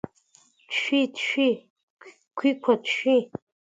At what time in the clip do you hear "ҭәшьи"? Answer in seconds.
0.69-1.03, 1.15-1.51, 2.83-3.19